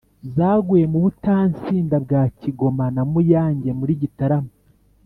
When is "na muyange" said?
2.95-3.69